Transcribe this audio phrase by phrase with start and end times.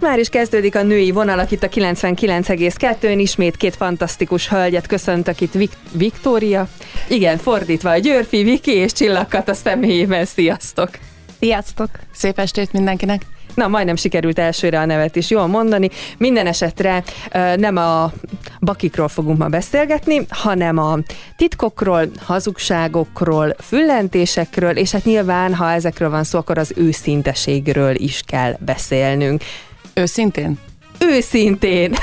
[0.00, 3.18] Már is kezdődik a női vonalak itt a 99,2-ön.
[3.18, 6.68] Ismét két fantasztikus hölgyet köszöntök itt Vik- Viktória.
[7.08, 10.24] Igen, fordítva a Györfi, Viki és Csillagkat a személyében.
[10.24, 10.90] Sziasztok!
[11.38, 11.88] Sziasztok!
[12.12, 13.22] Szép estét mindenkinek!
[13.54, 15.90] Na, majdnem sikerült elsőre a nevet is jól mondani.
[16.18, 17.02] Minden esetre
[17.56, 18.12] nem a
[18.60, 20.98] bakikról fogunk ma beszélgetni, hanem a
[21.36, 28.56] titkokról, hazugságokról, füllentésekről, és hát nyilván, ha ezekről van szó, akkor az őszinteségről is kell
[28.58, 29.42] beszélnünk.
[29.94, 30.58] Őszintén?
[30.98, 31.94] Őszintén!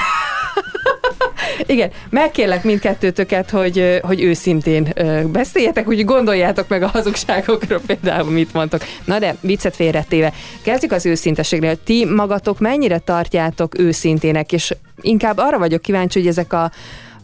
[1.65, 4.93] Igen, megkérlek mindkettőtöket, hogy, hogy őszintén
[5.25, 8.81] beszéljetek, úgy gondoljátok meg a hazugságokról például, mit mondtok.
[9.05, 10.33] Na de viccet félretéve.
[10.61, 11.83] Kezdjük az őszinteségnél.
[11.83, 16.71] Ti magatok mennyire tartjátok őszintének, és inkább arra vagyok kíváncsi, hogy ezek a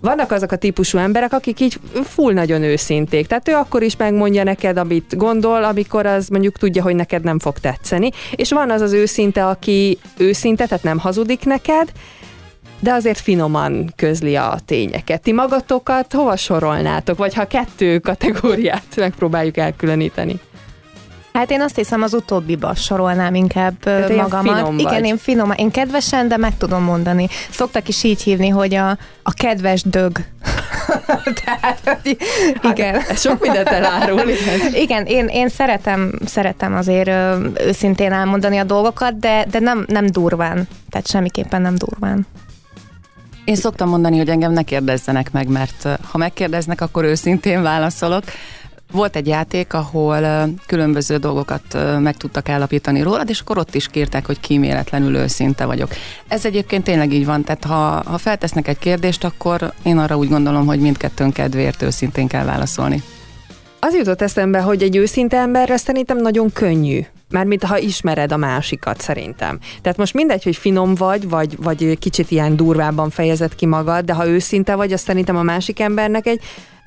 [0.03, 3.27] vannak azok a típusú emberek, akik így full nagyon őszinték.
[3.27, 7.39] Tehát ő akkor is megmondja neked, amit gondol, amikor az mondjuk tudja, hogy neked nem
[7.39, 8.09] fog tetszeni.
[8.35, 11.91] És van az az őszinte, aki őszinte, tehát nem hazudik neked,
[12.79, 15.21] de azért finoman közli a tényeket.
[15.21, 20.39] Ti magatokat hova sorolnátok, vagy ha kettő kategóriát megpróbáljuk elkülöníteni?
[21.33, 24.55] Hát én azt hiszem az utóbbiba sorolnám inkább Tehát magamat.
[24.55, 25.05] Finom Igen, vagy.
[25.05, 27.27] én finom, én kedvesen, de meg tudom mondani.
[27.49, 28.89] Szoktak is így hívni, hogy a,
[29.23, 30.11] a kedves dög.
[31.45, 32.17] Tehát, hogy
[32.71, 32.93] igen.
[33.01, 34.19] Hát, sok mindent elárul.
[34.19, 37.09] Igen, igen én, én szeretem, szeretem azért
[37.65, 40.67] őszintén elmondani a dolgokat, de, de nem, nem durván.
[40.89, 42.27] Tehát semmiképpen nem durván.
[43.45, 48.23] Én szoktam mondani, hogy engem ne kérdezzenek meg, mert ha megkérdeznek, akkor őszintén válaszolok.
[48.93, 54.25] Volt egy játék, ahol különböző dolgokat meg tudtak állapítani rólad, és akkor ott is kértek,
[54.25, 55.89] hogy kíméletlenül őszinte vagyok.
[56.27, 60.29] Ez egyébként tényleg így van, tehát ha, ha feltesznek egy kérdést, akkor én arra úgy
[60.29, 63.03] gondolom, hogy mindkettőn kedvéért őszintén kell válaszolni.
[63.79, 69.01] Az jutott eszembe, hogy egy őszinte emberre szerintem nagyon könnyű Mármint ha ismered a másikat
[69.01, 69.59] szerintem.
[69.81, 74.13] Tehát most mindegy, hogy finom vagy, vagy, vagy kicsit ilyen durvábban fejezed ki magad, de
[74.13, 76.41] ha őszinte vagy, azt szerintem a másik embernek egy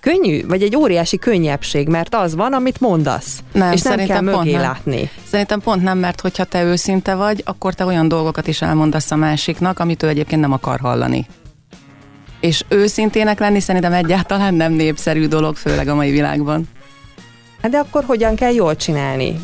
[0.07, 3.43] könnyű, vagy egy óriási könnyebbség, mert az van, amit mondasz.
[3.53, 4.61] Nem, és nem kell mögé nem.
[4.61, 5.11] látni.
[5.31, 9.17] Szerintem pont nem, mert hogyha te őszinte vagy, akkor te olyan dolgokat is elmondasz a
[9.17, 11.27] másiknak, amit ő egyébként nem akar hallani.
[12.41, 16.69] És őszintének lenni szerintem egyáltalán nem népszerű dolog, főleg a mai világban.
[17.63, 19.41] Hát de akkor hogyan kell jól csinálni?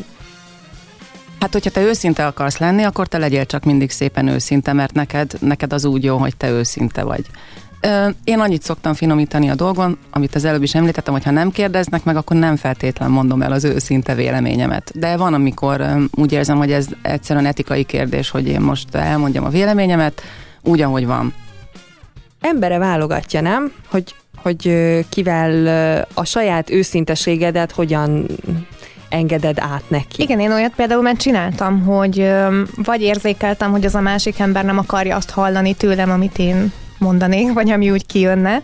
[1.39, 5.31] Hát, hogyha te őszinte akarsz lenni, akkor te legyél csak mindig szépen őszinte, mert neked,
[5.39, 7.25] neked az úgy jó, hogy te őszinte vagy.
[8.23, 12.03] Én annyit szoktam finomítani a dolgon, amit az előbb is említettem, hogy ha nem kérdeznek
[12.03, 14.91] meg, akkor nem feltétlen mondom el az őszinte véleményemet.
[14.95, 19.49] De van, amikor úgy érzem, hogy ez egyszerűen etikai kérdés, hogy én most elmondjam a
[19.49, 20.21] véleményemet,
[20.61, 21.33] úgy, ahogy van.
[22.41, 23.71] Embere válogatja, nem?
[23.89, 24.69] Hogy, hogy
[25.09, 28.25] kivel a saját őszinteségedet hogyan
[29.09, 30.21] engeded át neki.
[30.21, 32.31] Igen, én olyat például már csináltam, hogy
[32.75, 36.71] vagy érzékeltem, hogy az a másik ember nem akarja azt hallani tőlem, amit én
[37.03, 38.61] mondanék, vagy ami úgy kijönne,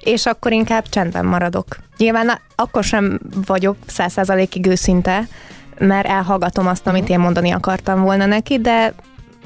[0.00, 1.66] és akkor inkább csendben maradok.
[1.96, 5.28] Nyilván akkor sem vagyok százszázalékig őszinte,
[5.78, 8.94] mert elhallgatom azt, amit én mondani akartam volna neki, de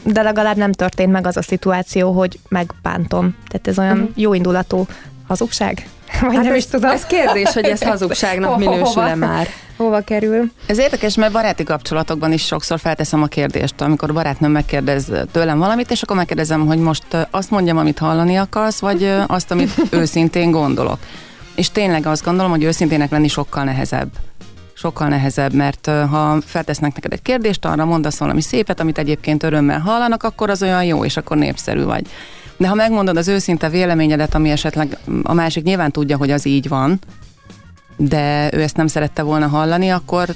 [0.04, 3.36] de legalább nem történt meg az a szituáció, hogy megbántom.
[3.48, 4.10] Tehát ez olyan uh-huh.
[4.14, 4.86] jóindulatú
[5.26, 5.88] hazugság?
[6.20, 6.90] Vagy hát nem ez, is tudom.
[6.90, 9.46] Ez kérdés, hogy ez hazugságnak minősül-e már.
[9.82, 10.50] Hova kerül?
[10.66, 15.90] Ez érdekes, mert baráti kapcsolatokban is sokszor felteszem a kérdést, amikor barátnőm megkérdez tőlem valamit,
[15.90, 19.70] és akkor megkérdezem, hogy most azt mondjam, amit hallani akarsz, vagy azt, amit
[20.00, 20.98] őszintén gondolok.
[21.54, 24.08] És tényleg azt gondolom, hogy őszintének lenni sokkal nehezebb
[24.74, 29.80] sokkal nehezebb, mert ha feltesznek neked egy kérdést, arra mondasz valami szépet, amit egyébként örömmel
[29.80, 32.06] hallanak, akkor az olyan jó, és akkor népszerű vagy.
[32.56, 36.68] De ha megmondod az őszinte véleményedet, ami esetleg a másik nyilván tudja, hogy az így
[36.68, 36.98] van,
[37.96, 40.28] de ő ezt nem szerette volna hallani, akkor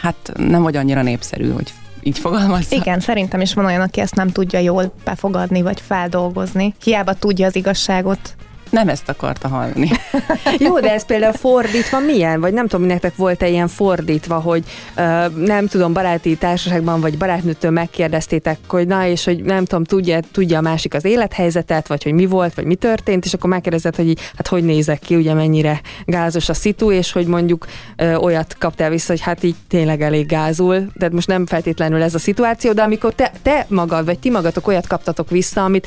[0.00, 2.76] hát nem vagy annyira népszerű, hogy így fogalmazza.
[2.76, 6.74] Igen, szerintem is van olyan, aki ezt nem tudja jól befogadni, vagy feldolgozni.
[6.82, 8.36] Hiába tudja az igazságot
[8.70, 9.90] nem ezt akarta hallani.
[10.58, 12.40] Jó, de ez például fordítva milyen?
[12.40, 14.64] Vagy nem tudom, nektek volt-e ilyen fordítva, hogy
[14.96, 20.20] uh, nem tudom, baráti társaságban vagy barátnőtől megkérdeztétek, hogy na, és hogy nem tudom, tudja,
[20.32, 23.96] tudja a másik az élethelyzetet, vagy hogy mi volt, vagy mi történt, és akkor megkérdezett,
[23.96, 27.66] hogy hát hogy nézek ki, ugye mennyire gázos a szitu, és hogy mondjuk
[27.98, 32.14] uh, olyat kaptál vissza, hogy hát így tényleg elég gázul, de most nem feltétlenül ez
[32.14, 35.86] a szituáció, de amikor te, te magad, vagy ti magatok olyat kaptatok vissza, amit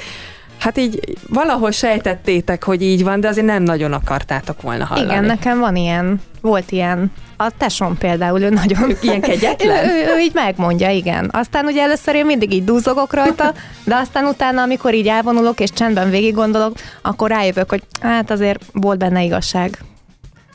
[0.62, 1.00] hát így
[1.30, 5.12] valahol sejtettétek, hogy így van, de azért nem nagyon akartátok volna hallani.
[5.12, 7.12] Igen, nekem van ilyen, volt ilyen.
[7.38, 8.96] A tesom például, ő nagyon...
[9.02, 9.86] Ilyen kegyetlen?
[9.90, 11.30] ő, ő, ő, így megmondja, igen.
[11.34, 13.54] Aztán ugye először én mindig így dúzogok rajta,
[13.86, 18.64] de aztán utána, amikor így elvonulok és csendben végig gondolok, akkor rájövök, hogy hát azért
[18.74, 19.78] volt benne igazság.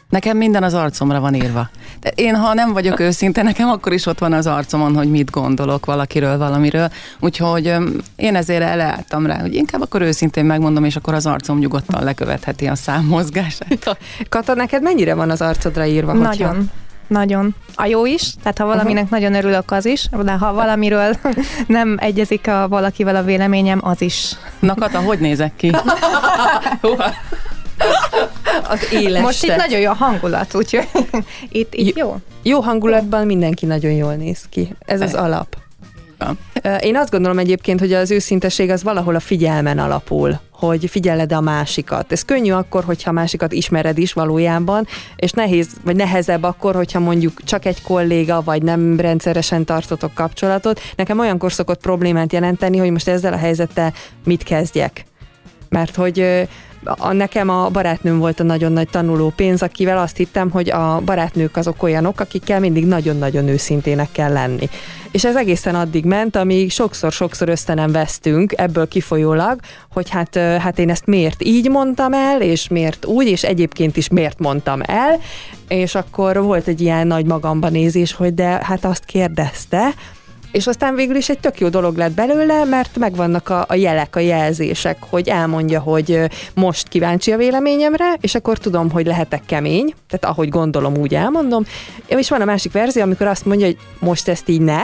[0.09, 1.69] Nekem minden az arcomra van írva.
[2.01, 5.31] De én, ha nem vagyok őszinte, nekem akkor is ott van az arcomon, hogy mit
[5.31, 6.91] gondolok valakiről, valamiről.
[7.21, 7.75] Úgyhogy
[8.17, 12.67] én ezért eleálltam rá, hogy inkább akkor őszintén megmondom, és akkor az arcom nyugodtan lekövetheti
[12.67, 13.99] a számmozgását.
[14.29, 16.13] Kata, neked mennyire van az arcodra írva?
[16.13, 16.49] Nagyon.
[16.49, 16.63] Hogyha...
[17.07, 17.55] Nagyon.
[17.75, 19.19] A jó is, tehát ha valaminek uh-huh.
[19.19, 21.17] nagyon örülök, az is, de ha valamiről
[21.67, 24.33] nem egyezik a valakivel a véleményem, az is.
[24.59, 25.71] Na Kata, hogy nézek ki?
[28.69, 29.23] az éles.
[29.23, 30.89] Most itt nagyon jó a hangulat, úgyhogy
[31.49, 32.17] itt, itt jó.
[32.43, 34.75] Jó hangulatban mindenki nagyon jól néz ki.
[34.79, 35.57] Ez az alap.
[36.81, 41.41] Én azt gondolom egyébként, hogy az őszinteség az valahol a figyelmen alapul, hogy figyeled a
[41.41, 42.13] másikat.
[42.13, 44.87] Ez könnyű akkor, hogyha a másikat ismered is valójában,
[45.17, 50.81] és nehéz, vagy nehezebb akkor, hogyha mondjuk csak egy kolléga, vagy nem rendszeresen tartotok kapcsolatot.
[50.97, 53.93] Nekem olyankor szokott problémát jelenteni, hogy most ezzel a helyzettel
[54.25, 55.05] mit kezdjek.
[55.69, 56.49] Mert hogy
[56.85, 61.01] a, nekem a barátnőm volt a nagyon nagy tanuló pénz, akivel azt hittem, hogy a
[61.05, 64.69] barátnők azok olyanok, akikkel mindig nagyon-nagyon őszintének kell lenni.
[65.11, 69.61] És ez egészen addig ment, amíg sokszor-sokszor ösztenem vesztünk ebből kifolyólag,
[69.93, 74.09] hogy hát, hát én ezt miért így mondtam el, és miért úgy, és egyébként is
[74.09, 75.21] miért mondtam el,
[75.69, 79.95] és akkor volt egy ilyen nagy magamba nézés, hogy de hát azt kérdezte,
[80.57, 84.17] és aztán végül is egy tök jó dolog lett belőle, mert megvannak a, a jelek,
[84.17, 86.21] a jelzések, hogy elmondja, hogy
[86.55, 91.65] most kíváncsi a véleményemre, és akkor tudom, hogy lehetek kemény, tehát ahogy gondolom, úgy elmondom.
[92.07, 94.83] És van a másik verzió, amikor azt mondja, hogy most ezt így ne,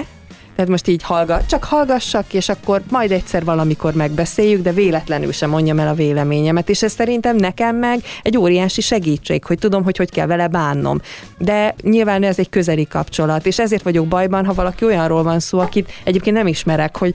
[0.57, 5.51] tehát most így hallgat, csak hallgassak, és akkor majd egyszer valamikor megbeszéljük, de véletlenül sem
[5.51, 9.97] mondjam el a véleményemet, és ez szerintem nekem meg egy óriási segítség, hogy tudom, hogy
[9.97, 11.01] hogy kell vele bánnom.
[11.39, 15.59] De nyilván ez egy közeli kapcsolat, és ezért vagyok bajban, ha valaki olyanról van szó,
[15.59, 17.15] akit egyébként nem ismerek, hogy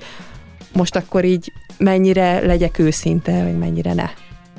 [0.73, 4.09] most akkor így mennyire legyek őszinte, vagy mennyire ne.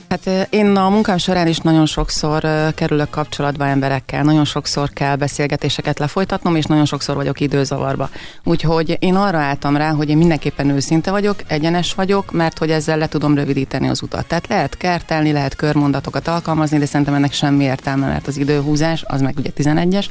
[0.08, 5.98] Hát én a munkám során is nagyon sokszor kerülök kapcsolatba emberekkel, nagyon sokszor kell beszélgetéseket
[5.98, 8.10] lefolytatnom, és nagyon sokszor vagyok időzavarba.
[8.44, 12.98] Úgyhogy én arra álltam rá, hogy én mindenképpen őszinte vagyok, egyenes vagyok, mert hogy ezzel
[12.98, 14.26] le tudom rövidíteni az utat.
[14.26, 19.20] Tehát lehet kertelni, lehet körmondatokat alkalmazni, de szerintem ennek semmi értelme, mert az időhúzás, az
[19.20, 20.06] meg ugye 11-es.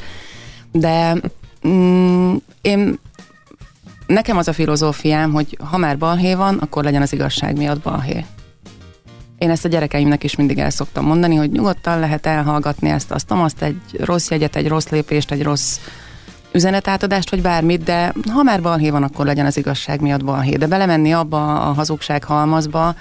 [0.71, 1.15] De
[1.67, 2.99] mm, én
[4.07, 8.25] nekem az a filozófiám, hogy ha már balhé van, akkor legyen az igazság miatt balhé.
[9.37, 13.31] Én ezt a gyerekeimnek is mindig el szoktam mondani, hogy nyugodtan lehet elhallgatni ezt, azt,
[13.31, 15.79] azt egy rossz jegyet, egy rossz lépést, egy rossz
[16.51, 20.55] üzenetátadást, vagy bármit, de ha már balhé van, akkor legyen az igazság miatt balhé.
[20.55, 22.95] De belemenni abba a hazugság halmazba,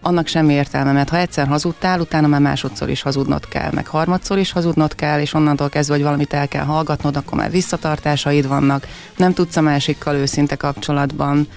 [0.00, 4.38] annak semmi értelme, mert ha egyszer hazudtál, utána már másodszor is hazudnod kell, meg harmadszor
[4.38, 8.86] is hazudnod kell, és onnantól kezdve, hogy valamit el kell hallgatnod, akkor már visszatartásaid vannak,
[9.16, 11.48] nem tudsz a másikkal őszinte kapcsolatban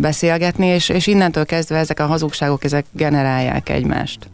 [0.00, 4.28] beszélgetni, és, és innentől kezdve ezek a hazugságok, ezek generálják egymást.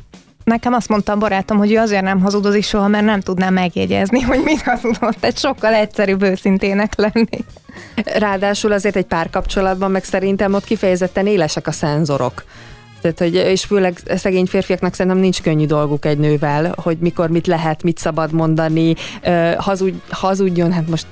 [0.44, 4.20] Nekem azt mondta a barátom, hogy ő azért nem hazudozik soha, mert nem tudná megjegyezni,
[4.20, 5.16] hogy mit hazudott.
[5.20, 7.44] Tehát sokkal egyszerűbb őszintének lenni.
[8.04, 12.44] Ráadásul azért egy párkapcsolatban meg szerintem ott kifejezetten élesek a szenzorok.
[13.00, 17.46] Tehát, hogy, és főleg szegény férfiaknak szerintem nincs könnyű dolguk egy nővel, hogy mikor mit
[17.46, 18.94] lehet, mit szabad mondani,
[19.56, 21.06] hazudj, hazudjon, hát most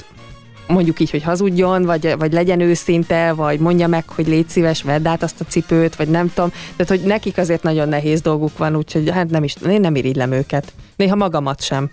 [0.70, 5.06] mondjuk így, hogy hazudjon, vagy, vagy legyen őszinte, vagy mondja meg, hogy légy szíves, vedd
[5.06, 6.50] át azt a cipőt, vagy nem tudom.
[6.76, 10.32] Tehát, hogy nekik azért nagyon nehéz dolguk van, úgyhogy hát nem is, én nem irigylem
[10.32, 10.72] őket.
[10.96, 11.90] Néha magamat sem.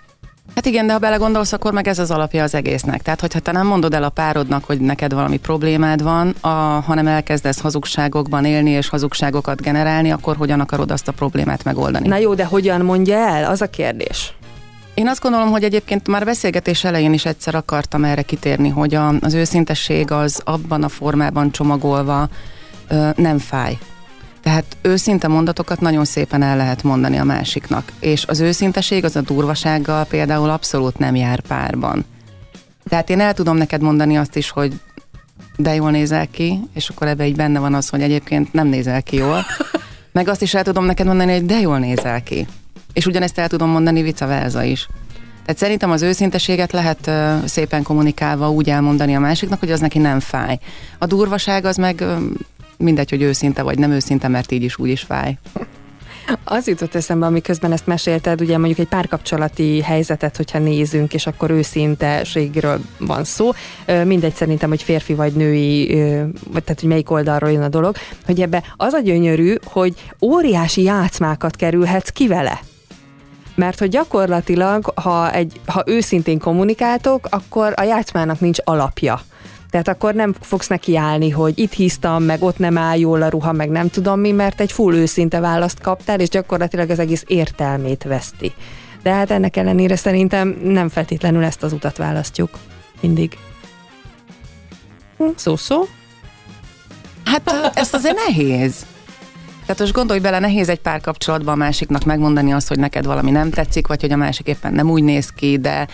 [0.56, 3.02] Hát igen, de ha belegondolsz, akkor meg ez az alapja az egésznek.
[3.02, 6.48] Tehát, hogyha te nem mondod el a párodnak, hogy neked valami problémád van, a,
[6.86, 12.07] hanem elkezdesz hazugságokban élni és hazugságokat generálni, akkor hogyan akarod azt a problémát megoldani?
[12.07, 13.46] Na jó, de hogyan mondja el?
[13.52, 14.34] Az a kérdés.
[14.97, 19.07] Én azt gondolom, hogy egyébként már beszélgetés elején is egyszer akartam erre kitérni, hogy a,
[19.07, 22.30] az őszintesség az abban a formában csomagolva
[22.87, 23.77] ö, nem fáj.
[24.42, 27.92] Tehát őszinte mondatokat nagyon szépen el lehet mondani a másiknak.
[27.99, 32.06] És az őszinteség az a durvasággal például abszolút nem jár párban.
[32.89, 34.80] Tehát én el tudom neked mondani azt is, hogy
[35.57, 39.04] de jól nézel ki, és akkor ebbe így benne van az, hogy egyébként nem nézel
[39.04, 39.45] ki jól.
[40.11, 42.47] Meg azt is el tudom neked mondani, hogy de jól nézel ki.
[42.97, 44.87] És ugyanezt el tudom mondani vice versa is.
[45.42, 49.99] Tehát szerintem az őszinteséget lehet uh, szépen kommunikálva úgy elmondani a másiknak, hogy az neki
[49.99, 50.59] nem fáj.
[50.97, 52.18] A durvaság az meg uh,
[52.77, 55.37] mindegy, hogy őszinte vagy nem őszinte, mert így is úgy is fáj.
[56.44, 61.49] Az jutott eszembe, amiközben ezt mesélted, ugye mondjuk egy párkapcsolati helyzetet, hogyha nézünk, és akkor
[61.49, 63.51] őszinteségről van szó.
[64.06, 65.85] Mindegy szerintem, hogy férfi vagy női,
[66.51, 70.81] vagy tehát, hogy melyik oldalról jön a dolog, hogy ebbe az a gyönyörű, hogy óriási
[70.81, 72.59] játszmákat kerülhetsz ki vele.
[73.57, 79.21] Mert hogy gyakorlatilag, ha, egy, ha őszintén kommunikáltok, akkor a játszmának nincs alapja.
[79.69, 83.30] Tehát akkor nem fogsz neki állni, hogy itt hisztam, meg ott nem áll jól a
[83.30, 87.23] ruha, meg nem tudom mi, mert egy full őszinte választ kaptál, és gyakorlatilag az egész
[87.28, 88.54] értelmét veszti.
[89.04, 92.49] De hát ennek ellenére szerintem nem feltétlenül ezt az utat választjuk
[93.02, 93.37] mindig.
[95.35, 95.87] Szó-szó?
[97.23, 98.85] Hát ezt azért nehéz.
[99.68, 103.50] Tehát most gondolj bele, nehéz egy párkapcsolatban a másiknak megmondani azt, hogy neked valami nem
[103.50, 105.88] tetszik, vagy hogy a másik éppen nem úgy néz ki, de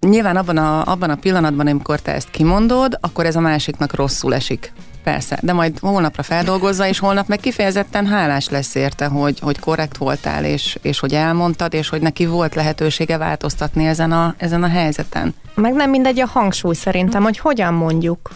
[0.00, 4.34] nyilván abban a, abban a pillanatban, amikor te ezt kimondod, akkor ez a másiknak rosszul
[4.34, 4.72] esik.
[5.04, 9.96] Persze, de majd holnapra feldolgozza, és holnap meg kifejezetten hálás lesz érte, hogy, hogy korrekt
[9.96, 14.68] voltál, és, és hogy elmondtad, és hogy neki volt lehetősége változtatni ezen a, ezen a
[14.68, 15.34] helyzeten.
[15.54, 18.30] Meg nem mindegy a hangsúly szerintem, hogy hogyan mondjuk.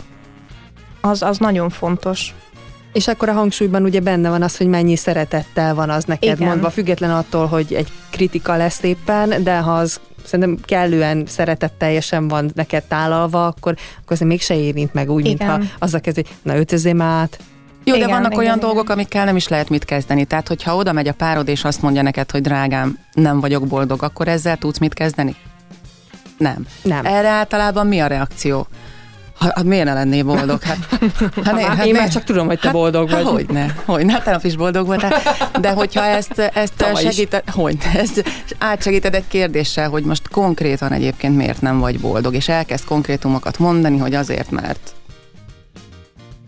[1.00, 2.34] Az, az nagyon fontos.
[2.94, 6.48] És akkor a hangsúlyban ugye benne van az, hogy mennyi szeretettel van az neked Igen.
[6.48, 12.50] mondva, független attól, hogy egy kritika lesz éppen, de ha az szerintem kellően szeretetteljesen van
[12.54, 15.48] neked tálalva, akkor, akkor azért mégse érint meg úgy, Igen.
[15.48, 17.38] mintha azzal kezdi, na ötözzém át.
[17.84, 18.68] Jó, Igen, de vannak igen, olyan igen.
[18.68, 20.24] dolgok, amikkel nem is lehet mit kezdeni.
[20.24, 24.02] Tehát, hogyha oda megy a párod, és azt mondja neked, hogy drágám, nem vagyok boldog,
[24.02, 25.36] akkor ezzel tudsz mit kezdeni?
[26.38, 26.66] Nem.
[26.82, 27.04] Nem.
[27.04, 28.66] Erre általában mi a reakció?
[29.38, 30.62] Ha, hát miért ne lennél boldog?
[30.62, 30.78] Hát,
[31.20, 33.22] hát, Ha már- én már csak tudom, hogy te boldog vagy.
[33.22, 35.12] Hát, hogyne, hogyne, hát tegnap is boldog voltál.
[35.60, 38.24] De hogyha ezt, ezt segíted, hogy ezt
[38.58, 43.98] átsegíted egy kérdéssel, hogy most konkrétan egyébként miért nem vagy boldog, és elkezd konkrétumokat mondani,
[43.98, 44.94] hogy azért, mert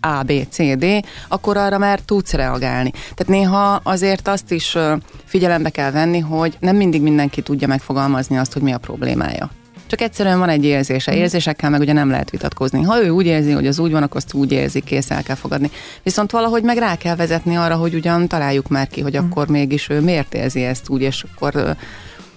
[0.00, 0.84] A, B, C, D,
[1.28, 2.90] akkor arra már tudsz reagálni.
[2.90, 4.76] Tehát néha azért azt is
[5.24, 9.50] figyelembe kell venni, hogy nem mindig mindenki tudja megfogalmazni azt, hogy mi a problémája.
[9.86, 11.14] Csak egyszerűen van egy érzése.
[11.14, 12.82] Érzésekkel meg ugye nem lehet vitatkozni.
[12.82, 15.36] Ha ő úgy érzi, hogy az úgy van, akkor azt úgy érzi, kész el kell
[15.36, 15.70] fogadni.
[16.02, 19.88] Viszont valahogy meg rá kell vezetni arra, hogy ugyan találjuk már ki, hogy akkor mégis
[19.88, 21.76] ő miért érzi ezt úgy, és akkor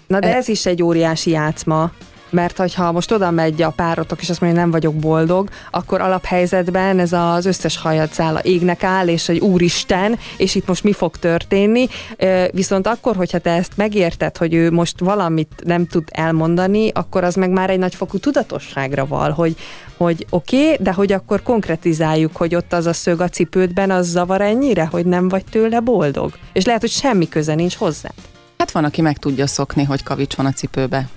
[0.07, 1.91] Na de E- ez is egy óriási játszma,
[2.29, 6.01] mert hogyha most oda megy a párotok, és azt mondja, hogy nem vagyok boldog, akkor
[6.01, 11.17] alaphelyzetben ez az összes hajacála égnek áll, és hogy úristen, és itt most mi fog
[11.17, 11.87] történni.
[12.51, 17.35] Viszont akkor, hogyha te ezt megérted, hogy ő most valamit nem tud elmondani, akkor az
[17.35, 19.55] meg már egy nagyfokú tudatosságra val, hogy,
[19.97, 24.07] hogy oké, okay, de hogy akkor konkretizáljuk, hogy ott az a szög a cipődben, az
[24.07, 26.31] zavar ennyire, hogy nem vagy tőle boldog.
[26.53, 28.09] És lehet, hogy semmi köze nincs hozzá.
[28.57, 31.09] hát van, aki meg tudja szokni, hogy kavics van a cipőbe.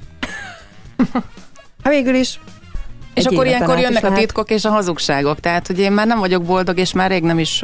[1.82, 2.40] Hát végül is
[3.14, 5.40] És Egy akkor ilyenkor jönnek a titkok és a hazugságok.
[5.40, 7.62] Tehát, hogy én már nem vagyok boldog, és már rég nem is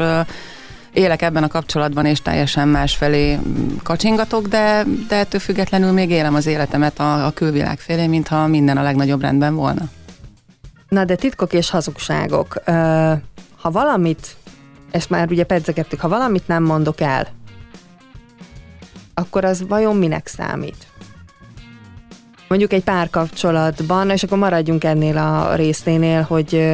[0.92, 6.35] élek ebben a kapcsolatban, és teljesen másfelé mm, kacsingatok, de, de ettől függetlenül még élem
[6.35, 9.83] az életemet a, a külvilág felé, mintha minden a legnagyobb rendben volna.
[10.88, 12.62] Na de titkok és hazugságok.
[13.57, 14.37] Ha valamit,
[14.90, 17.28] ezt már ugye pedzegettük, ha valamit nem mondok el,
[19.14, 20.87] akkor az vajon minek számít?
[22.48, 26.64] Mondjuk egy párkapcsolatban, és akkor maradjunk ennél a részénél, hogy,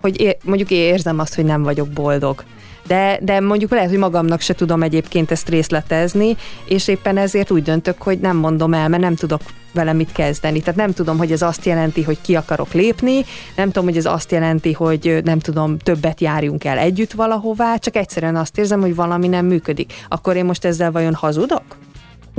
[0.00, 2.44] hogy é, mondjuk érzem azt, hogy nem vagyok boldog.
[2.86, 7.62] De, de mondjuk lehet, hogy magamnak se tudom egyébként ezt részletezni, és éppen ezért úgy
[7.62, 9.40] döntök, hogy nem mondom el, mert nem tudok
[9.72, 10.60] vele mit kezdeni.
[10.60, 13.24] Tehát nem tudom, hogy ez azt jelenti, hogy ki akarok lépni,
[13.56, 17.96] nem tudom, hogy ez azt jelenti, hogy nem tudom, többet járjunk el együtt valahová, csak
[17.96, 19.92] egyszerűen azt érzem, hogy valami nem működik.
[20.08, 21.62] Akkor én most ezzel vajon hazudok?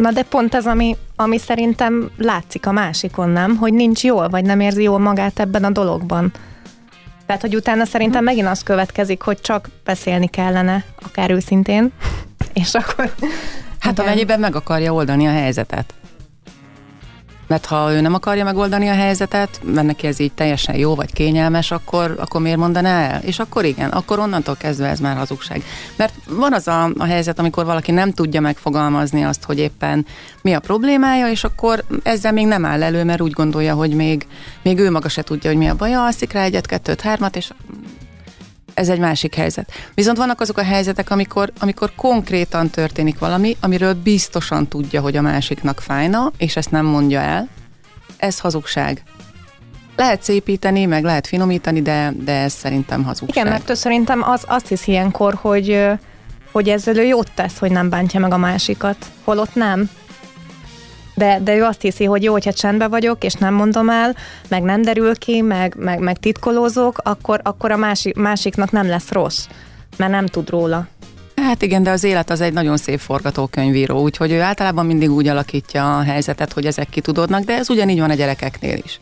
[0.01, 3.55] Na de pont ez, ami, ami szerintem látszik a másikon, nem?
[3.58, 6.31] Hogy nincs jól, vagy nem érzi jól magát ebben a dologban.
[7.25, 11.91] Tehát, hogy utána szerintem megint az következik, hogy csak beszélni kellene, akár őszintén,
[12.62, 13.13] és akkor...
[13.79, 14.05] Hát Igen.
[14.05, 15.93] amennyiben meg akarja oldani a helyzetet.
[17.51, 21.13] Mert ha ő nem akarja megoldani a helyzetet, mert neki ez így teljesen jó vagy
[21.13, 23.22] kényelmes, akkor, akkor miért mondaná el?
[23.22, 25.63] És akkor igen, akkor onnantól kezdve ez már hazugság.
[25.96, 30.05] Mert van az a, a helyzet, amikor valaki nem tudja megfogalmazni azt, hogy éppen
[30.41, 34.27] mi a problémája, és akkor ezzel még nem áll elő, mert úgy gondolja, hogy még,
[34.62, 37.50] még ő maga se tudja, hogy mi a baja, alszik rá egyet, kettőt, hármat, és
[38.73, 39.71] ez egy másik helyzet.
[39.93, 45.21] Viszont vannak azok a helyzetek, amikor, amikor konkrétan történik valami, amiről biztosan tudja, hogy a
[45.21, 47.47] másiknak fájna, és ezt nem mondja el.
[48.17, 49.03] Ez hazugság.
[49.95, 53.45] Lehet szépíteni, meg lehet finomítani, de, de ez szerintem hazugság.
[53.45, 55.87] Igen, mert szerintem az, azt hisz ilyenkor, hogy,
[56.51, 59.89] hogy ezzel ő jót tesz, hogy nem bántja meg a másikat, holott nem.
[61.13, 64.15] De, de ő azt hiszi, hogy jó, hogyha csendben vagyok, és nem mondom el,
[64.47, 69.11] meg nem derül ki, meg, meg, meg titkolózok, akkor, akkor a másik, másiknak nem lesz
[69.11, 69.47] rossz,
[69.97, 70.87] mert nem tud róla.
[71.35, 75.27] Hát igen, de az élet az egy nagyon szép forgatókönyvíró, úgyhogy ő általában mindig úgy
[75.27, 78.99] alakítja a helyzetet, hogy ezek kitudódnak, de ez ugyanígy van a gyerekeknél is.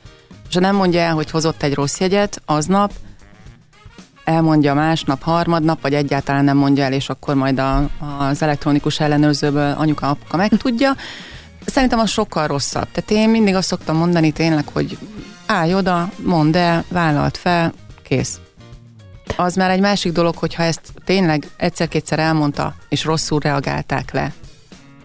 [0.50, 2.92] És ha nem mondja el, hogy hozott egy rossz jegyet aznap,
[4.24, 7.90] elmondja másnap, harmadnap, vagy egyáltalán nem mondja el, és akkor majd a,
[8.20, 10.96] az elektronikus ellenőrzőből anyuka, apuka megtudja,
[11.66, 12.88] szerintem az sokkal rosszabb.
[12.92, 14.98] Tehát én mindig azt szoktam mondani tényleg, hogy
[15.46, 17.74] állj oda, mondd el, vállalt fel,
[18.04, 18.40] kész.
[19.36, 24.34] Az már egy másik dolog, hogyha ezt tényleg egyszer-kétszer elmondta, és rosszul reagálták le,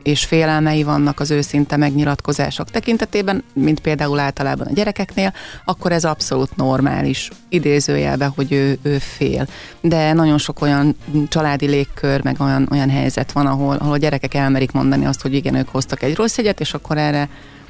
[0.04, 5.32] és félelmei vannak az őszinte megnyilatkozások tekintetében, mint például általában a gyerekeknél,
[5.64, 9.46] akkor ez abszolút normális, idézőjelben, hogy ő, ő fél.
[9.80, 10.96] De nagyon sok olyan
[11.28, 15.34] családi légkör, meg olyan, olyan helyzet van, ahol, ahol a gyerekek elmerik mondani azt, hogy
[15.34, 17.28] igen, ők hoztak egy rossz jegyet, és akkor erre,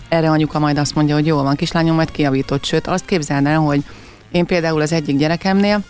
[0.09, 2.65] erre anyuka majd azt mondja, hogy jó van, kislányom, majd kiavított.
[2.65, 3.85] Sőt, azt képzeld el, hogy
[4.31, 5.83] én például az egyik gyerekemnél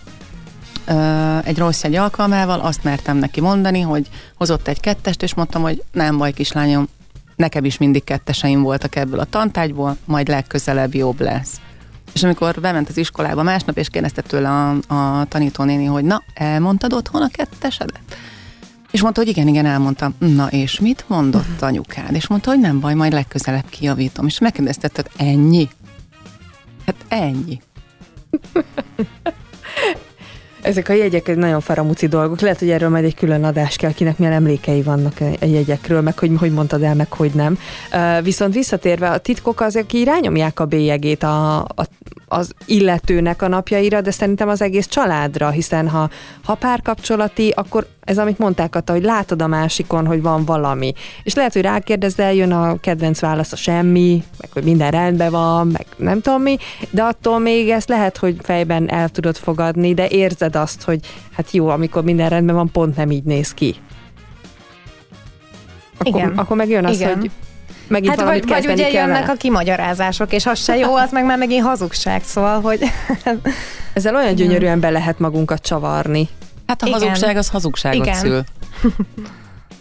[1.45, 5.83] egy rossz egy alkalmával azt mertem neki mondani, hogy hozott egy kettest, és mondtam, hogy
[5.93, 6.89] nem baj, kislányom,
[7.37, 11.61] nekem is mindig ketteseim voltak ebből a tantágyból, majd legközelebb jobb lesz.
[12.13, 16.93] És amikor bement az iskolába másnap, és kérdezte tőle a, a tanítónéni, hogy na, elmondtad
[16.93, 18.17] otthon a kettesedet?
[18.91, 20.15] És mondta, hogy igen, igen, elmondtam.
[20.19, 22.15] Na és mit mondott anyukád?
[22.15, 24.27] És mondta, hogy nem baj, majd legközelebb kijavítom.
[24.27, 25.69] És megkérdezte, hogy ennyi?
[26.87, 27.61] Hát ennyi.
[30.65, 32.41] Ezek a jegyek egy nagyon faramuci dolgok.
[32.41, 36.19] Lehet, hogy erről majd egy külön adás kell, kinek milyen emlékei vannak a jegyekről, meg
[36.19, 37.59] hogy hogy mondtad el, meg hogy nem.
[38.23, 41.87] Viszont visszatérve, a titkok azok így rányomják a bélyegét a, a,
[42.27, 46.11] az illetőnek a napjaira, de szerintem az egész családra, hiszen ha,
[46.45, 50.93] ha párkapcsolati, akkor ez, amit mondták, Kata, hogy látod a másikon, hogy van valami.
[51.23, 55.67] És lehet, hogy rákérdezel, jön a kedvenc válasz a semmi, meg hogy minden rendben van,
[55.67, 56.57] meg nem tudom mi,
[56.91, 61.01] de attól még ezt lehet, hogy fejben el tudod fogadni, de érzed azt, hogy
[61.33, 63.75] hát jó, amikor minden rendben van, pont nem így néz ki.
[65.99, 66.39] Akkor, Igen.
[66.39, 67.19] akkor meg jön az, Igen.
[67.19, 67.31] hogy
[67.87, 71.25] megint hát vagy, vagy ugye kell jönnek a kimagyarázások, és az se jó, az meg
[71.25, 72.81] már megint hazugság, szóval, hogy...
[73.93, 76.29] Ezzel olyan gyönyörűen be lehet magunkat csavarni.
[76.67, 77.01] Hát a Igen.
[77.01, 78.15] hazugság az hazugságot Igen.
[78.15, 78.43] szül.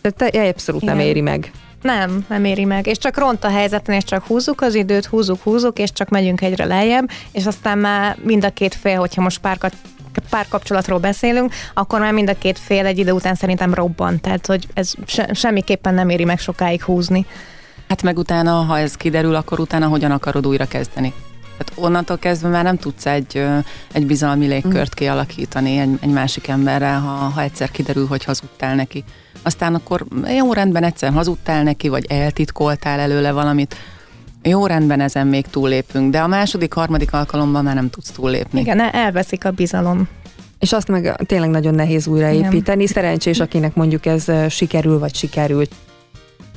[0.17, 0.95] Te abszolút Igen.
[0.95, 1.51] nem éri meg.
[1.81, 2.87] Nem, nem éri meg.
[2.87, 6.41] És csak ront a helyzeten, és csak húzzuk az időt, húzzuk, húzzuk, és csak megyünk
[6.41, 9.73] egyre lejjebb, és aztán már mind a két fél, hogyha most párkat
[10.29, 14.21] párkapcsolatról beszélünk, akkor már mind a két fél egy idő után szerintem robban.
[14.21, 17.25] Tehát, hogy ez se, semmiképpen nem éri meg sokáig húzni.
[17.93, 21.13] Hát meg utána, ha ez kiderül, akkor utána hogyan akarod újra kezdeni?
[21.57, 23.45] Tehát onnantól kezdve már nem tudsz egy,
[23.91, 24.95] egy bizalmi légkört mm.
[24.95, 29.03] kialakítani egy, egy másik emberrel, ha, ha egyszer kiderül, hogy hazudtál neki.
[29.41, 30.05] Aztán akkor
[30.37, 33.75] jó rendben egyszer hazudtál neki, vagy eltitkoltál előle valamit,
[34.41, 38.59] jó rendben ezen még túllépünk, de a második, harmadik alkalommal már nem tudsz túllépni.
[38.59, 40.07] Igen, elveszik a bizalom.
[40.59, 42.87] És azt meg tényleg nagyon nehéz újraépíteni.
[42.87, 45.75] Szerencsés, akinek mondjuk ez sikerül, vagy sikerült.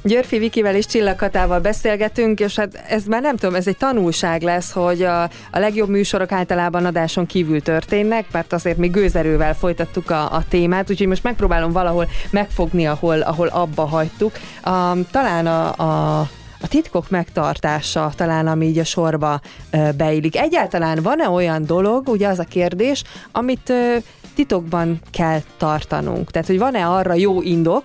[0.07, 4.73] Györfi Vikivel és Csillagkatával beszélgetünk, és hát ez már nem tudom, ez egy tanulság lesz,
[4.73, 10.33] hogy a, a legjobb műsorok általában adáson kívül történnek, mert azért mi gőzerővel folytattuk a,
[10.33, 14.33] a témát, úgyhogy most megpróbálom valahol megfogni, ahol, ahol abba hagytuk.
[14.66, 15.73] Um, talán a,
[16.21, 16.29] a
[16.61, 19.40] a titkok megtartása talán, ami így a sorba
[19.71, 20.37] ö, beillik.
[20.37, 23.97] Egyáltalán van-e olyan dolog, ugye az a kérdés, amit ö,
[24.35, 26.31] titokban kell tartanunk?
[26.31, 27.85] Tehát, hogy van-e arra jó indok,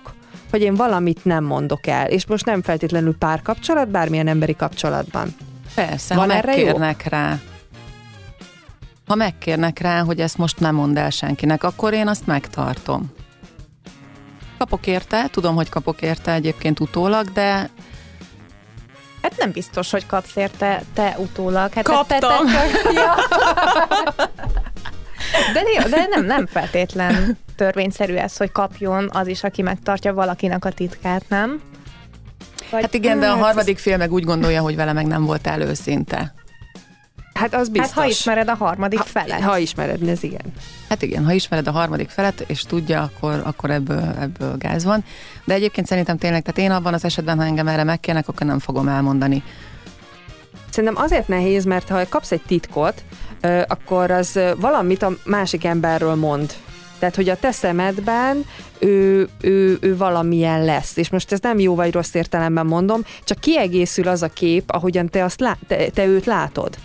[0.52, 5.36] hogy én valamit nem mondok el, és most nem feltétlenül párkapcsolat, bármilyen emberi kapcsolatban.
[5.74, 7.10] Persze, Van ha erre megkérnek jó?
[7.10, 7.38] rá.
[9.06, 13.12] Ha megkérnek rá, hogy ezt most nem mondd el senkinek, akkor én azt megtartom.
[14.58, 17.70] Kapok érte, tudom, hogy kapok érte egyébként utólag, de
[19.22, 21.72] Hát nem biztos, hogy kapsz érte te utólag.
[21.72, 22.46] Hát Kaptam!
[22.46, 23.14] Te, te, te, ja.
[25.52, 30.70] De, de nem, nem feltétlen törvényszerű ez, hogy kapjon az is, aki megtartja valakinek a
[30.70, 31.60] titkát, nem?
[32.70, 35.46] Vagy, hát igen, de a harmadik fél meg úgy gondolja, hogy vele meg nem volt
[35.46, 36.34] előszinte.
[37.34, 37.90] Hát az biztos.
[37.90, 39.40] Hát ha ismered a harmadik ha, felet.
[39.40, 40.52] Ha ismered, ez igen.
[40.88, 45.04] Hát igen, ha ismered a harmadik felet, és tudja, akkor, akkor ebből, ebből gáz van.
[45.44, 48.58] De egyébként szerintem tényleg, tehát én abban az esetben, ha engem erre megkérnek, akkor nem
[48.58, 49.42] fogom elmondani.
[50.70, 53.04] Szerintem azért nehéz, mert ha kapsz egy titkot,
[53.66, 56.54] akkor az valamit a másik emberről mond.
[57.02, 58.44] Tehát, hogy a te szemedben
[58.78, 60.96] ő, ő, ő valamilyen lesz.
[60.96, 65.08] És most ez nem jó vagy rossz értelemben mondom, csak kiegészül az a kép, ahogyan
[65.08, 66.76] te, azt lá- te, te őt látod.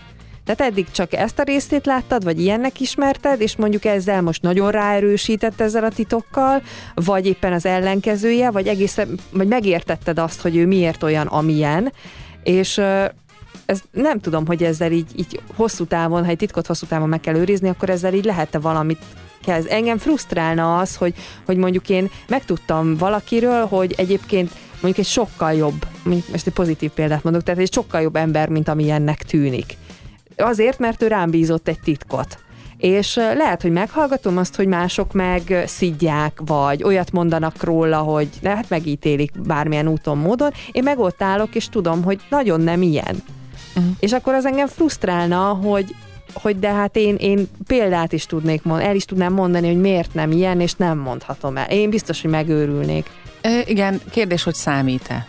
[0.45, 4.71] Tehát eddig csak ezt a részét láttad, vagy ilyennek ismerted, és mondjuk ezzel most nagyon
[4.71, 6.61] ráerősített ezzel a titokkal,
[6.95, 11.93] vagy éppen az ellenkezője, vagy egészen, vagy megértetted azt, hogy ő miért olyan, amilyen,
[12.43, 12.81] és
[13.65, 17.19] ez nem tudom, hogy ezzel így, így hosszú távon, ha egy titkot hosszú távon meg
[17.19, 18.99] kell őrizni, akkor ezzel így lehet-e valamit
[19.47, 19.67] kezd.
[19.69, 21.13] Engem frusztrálna az, hogy,
[21.45, 27.23] hogy mondjuk én megtudtam valakiről, hogy egyébként mondjuk egy sokkal jobb, most egy pozitív példát
[27.23, 29.77] mondok, tehát egy sokkal jobb ember, mint ami ennek tűnik.
[30.37, 32.39] Azért, mert ő rám bízott egy titkot.
[32.77, 38.69] És lehet, hogy meghallgatom azt, hogy mások meg szidják, vagy olyat mondanak róla, hogy hát
[38.69, 40.51] megítélik bármilyen úton, módon.
[40.71, 43.23] Én meg ott állok, és tudom, hogy nagyon nem ilyen.
[43.75, 43.91] Uh-huh.
[43.99, 45.95] És akkor az engem frusztrálna, hogy,
[46.33, 50.13] hogy de hát én, én példát is tudnék mondani, el is tudnám mondani, hogy miért
[50.13, 51.69] nem ilyen, és nem mondhatom el.
[51.69, 53.09] Én biztos, hogy megőrülnék.
[53.65, 55.27] Igen, kérdés, hogy számít-e?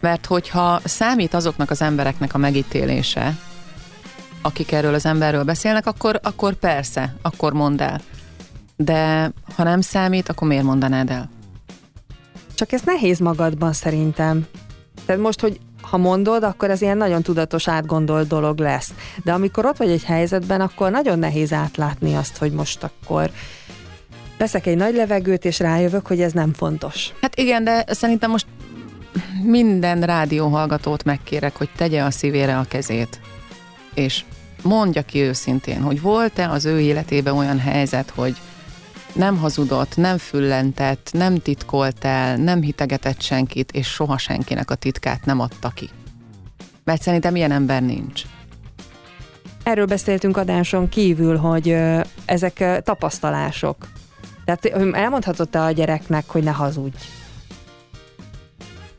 [0.00, 3.38] Mert hogyha számít azoknak az embereknek a megítélése,
[4.42, 8.00] akik erről az emberről beszélnek, akkor, akkor persze, akkor mondd el.
[8.76, 11.30] De ha nem számít, akkor miért mondanád el?
[12.54, 14.46] Csak ez nehéz magadban szerintem.
[15.06, 18.92] Tehát most, hogy ha mondod, akkor ez ilyen nagyon tudatos, átgondolt dolog lesz.
[19.24, 23.30] De amikor ott vagy egy helyzetben, akkor nagyon nehéz átlátni azt, hogy most akkor
[24.38, 27.12] veszek egy nagy levegőt, és rájövök, hogy ez nem fontos.
[27.20, 28.46] Hát igen, de szerintem most
[29.42, 33.20] minden rádióhallgatót megkérek, hogy tegye a szívére a kezét,
[33.94, 34.24] és
[34.62, 38.36] mondja ki őszintén, hogy volt-e az ő életében olyan helyzet, hogy
[39.16, 45.24] nem hazudott, nem füllentett, nem titkolt el, nem hitegetett senkit, és soha senkinek a titkát
[45.24, 45.88] nem adta ki.
[46.84, 48.22] Mert szerintem ilyen ember nincs.
[49.62, 51.76] Erről beszéltünk adáson kívül, hogy
[52.24, 53.88] ezek tapasztalások.
[54.44, 56.96] Tehát elmondhatod te a gyereknek, hogy ne hazudj.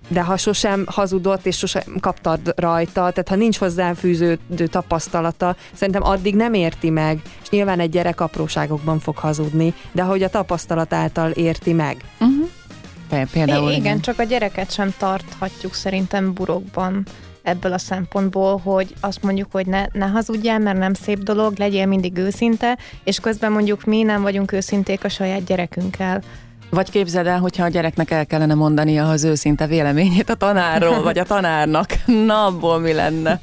[0.08, 6.04] De ha sosem hazudott, és sosem kaptad rajta, tehát ha nincs hozzá fűződő tapasztalata, szerintem
[6.04, 10.94] addig nem érti meg, és nyilván egy gyerek apróságokban fog hazudni, de hogy a tapasztalat
[10.94, 11.98] által érti meg.
[12.20, 13.26] Uh-huh.
[13.32, 17.06] Például igen, igen, csak a gyereket sem tarthatjuk szerintem burokban
[17.42, 21.86] ebből a szempontból, hogy azt mondjuk, hogy ne, ne hazudjál, mert nem szép dolog, legyél
[21.86, 26.22] mindig őszinte, és közben mondjuk mi nem vagyunk őszinték a saját gyerekünkkel.
[26.70, 31.18] Vagy képzeld el, hogyha a gyereknek el kellene mondania az őszinte véleményét a tanárról, vagy
[31.18, 31.94] a tanárnak.
[32.06, 33.40] Na, abból mi lenne?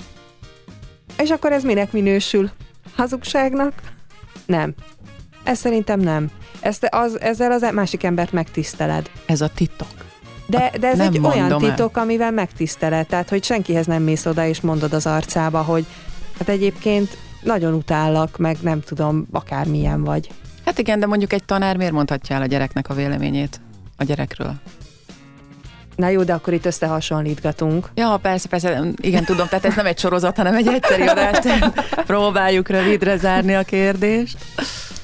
[1.18, 2.50] És akkor ez minek minősül?
[2.96, 3.72] Hazugságnak?
[4.46, 4.74] Nem.
[5.44, 6.30] Ez szerintem nem.
[6.60, 9.10] Ezt az, ezzel az másik embert megtiszteled.
[9.26, 9.88] Ez a titok.
[10.46, 12.02] De, de ez nem egy olyan titok, el.
[12.02, 15.86] amivel megtiszteled, tehát hogy senkihez nem mész oda és mondod az arcába, hogy
[16.38, 20.28] hát egyébként nagyon utállak, meg nem tudom, akármilyen vagy.
[20.64, 23.60] Hát igen, de mondjuk egy tanár miért mondhatja el a gyereknek a véleményét
[23.96, 24.54] a gyerekről?
[25.96, 27.88] Na jó, de akkor itt összehasonlítgatunk.
[27.94, 31.38] Ja, persze, persze, igen, tudom, tehát ez nem egy sorozat, hanem egy egyszerű adás,
[32.06, 34.38] próbáljuk rövidre zárni a kérdést.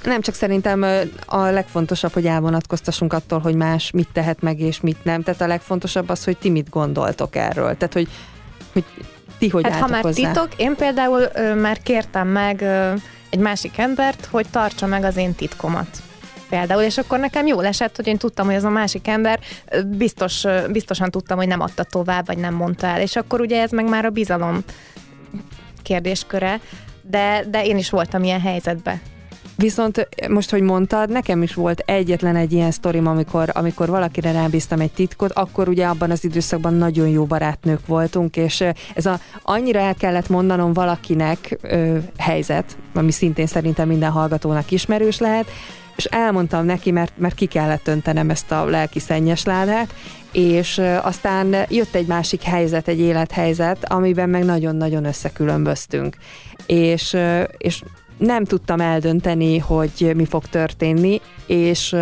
[0.04, 0.86] Nem, csak szerintem
[1.26, 5.22] a legfontosabb, hogy elvonatkoztassunk attól, hogy más mit tehet meg és mit nem.
[5.22, 7.76] Tehát a legfontosabb az, hogy ti mit gondoltok erről.
[7.76, 8.08] Tehát, hogy,
[8.72, 8.84] hogy
[9.38, 10.32] ti hogy hát, ha már hozzá.
[10.32, 12.92] titok, én például ö, már kértem meg ö,
[13.30, 16.02] egy másik embert, hogy tartsa meg az én titkomat
[16.48, 19.40] például, és akkor nekem jó esett, hogy én tudtam, hogy az a másik ember
[19.86, 23.70] biztos, biztosan tudtam, hogy nem adta tovább, vagy nem mondta el, és akkor ugye ez
[23.70, 24.64] meg már a bizalom
[25.82, 26.60] kérdésköre,
[27.02, 29.00] de, de én is voltam ilyen helyzetben.
[29.60, 34.80] Viszont most, hogy mondtad, nekem is volt egyetlen egy ilyen sztorim, amikor, amikor valakire rábíztam
[34.80, 39.78] egy titkot, akkor ugye abban az időszakban nagyon jó barátnők voltunk, és ez a annyira
[39.78, 45.50] el kellett mondanom valakinek ö, helyzet, ami szintén szerintem minden hallgatónak ismerős lehet,
[45.96, 49.94] és elmondtam neki, mert, mert ki kellett öntenem ezt a lelki szennyes ládát,
[50.32, 56.16] és aztán jött egy másik helyzet, egy élethelyzet, amiben meg nagyon-nagyon összekülönböztünk.
[56.66, 57.16] És,
[57.56, 57.82] és
[58.20, 61.96] nem tudtam eldönteni, hogy mi fog történni, és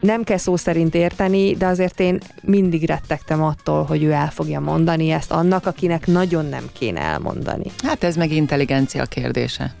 [0.00, 4.60] nem kell szó szerint érteni, de azért én mindig rettegtem attól, hogy ő el fogja
[4.60, 7.70] mondani ezt annak, akinek nagyon nem kéne elmondani.
[7.84, 9.74] Hát ez meg intelligencia kérdése.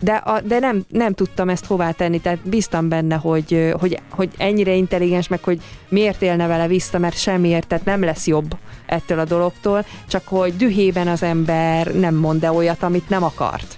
[0.00, 4.30] De, a, de nem, nem tudtam ezt hová tenni, tehát bíztam benne, hogy, hogy, hogy
[4.36, 9.18] ennyire intelligens, meg hogy miért élne vele vissza, mert semmiért, tehát nem lesz jobb ettől
[9.18, 13.77] a dologtól, csak hogy dühében az ember nem mond -e olyat, amit nem akart.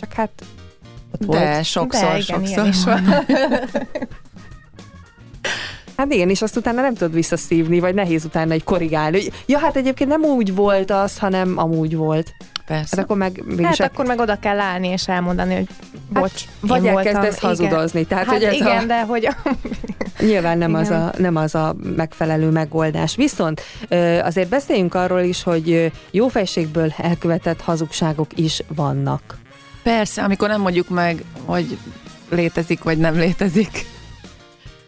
[0.00, 0.30] Csak hát
[1.12, 1.64] ott De, volt.
[1.64, 2.66] sokszor, De, igen, sokszor.
[2.66, 3.04] Is van.
[5.96, 9.20] Hát igen, és azt utána nem tudod visszaszívni, vagy nehéz utána egy korrigálni.
[9.46, 12.32] Ja, hát egyébként nem úgy volt az, hanem amúgy volt.
[12.66, 12.96] Persze.
[12.96, 15.66] Hát akkor meg, hát akkor meg oda kell állni és elmondani, hogy
[16.14, 18.04] hát bocs, hát, Vagy elkezdesz hazudozni.
[18.04, 18.86] Tehát, hát hogy ez igen, a...
[18.86, 19.28] de hogy...
[20.18, 23.16] Nyilván nem az, a, nem az a megfelelő megoldás.
[23.16, 23.60] Viszont
[24.22, 29.38] azért beszéljünk arról is, hogy jó fejségből elkövetett hazugságok is vannak.
[29.88, 31.78] Persze, amikor nem mondjuk meg, hogy
[32.30, 33.86] létezik vagy nem létezik.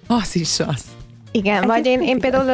[0.06, 0.84] Az is az.
[1.32, 2.50] Igen, vagy én, én például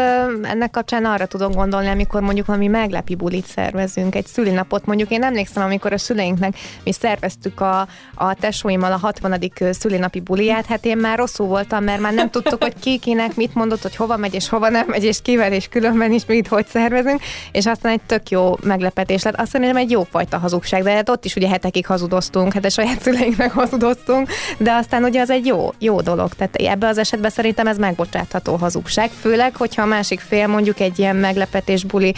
[0.46, 5.22] ennek kapcsán arra tudok gondolni, amikor mondjuk valami meglepi bulit szervezünk, egy szülinapot, mondjuk én
[5.22, 9.40] emlékszem, amikor a szüleinknek mi szerveztük a, a tesóimmal a 60.
[9.70, 13.54] szülinapi buliát, hát én már rosszul voltam, mert már nem tudtuk, hogy ki kinek mit
[13.54, 16.66] mondott, hogy hova megy és hova nem megy, és kivel és különben is mit hogy
[16.66, 17.20] szervezünk,
[17.52, 19.40] és aztán egy tök jó meglepetés lett.
[19.40, 22.70] Azt mondom, egy jó fajta hazugság, de hát ott is ugye hetekig hazudoztunk, hát a
[22.70, 26.34] saját szüleinknek hazudoztunk, de aztán ugye az egy jó, jó dolog.
[26.34, 30.98] Tehát ebbe az esetben szerintem ez megbocsátható hazugság, főleg, hogyha a másik fél mondjuk egy
[30.98, 32.14] ilyen meglepetés buli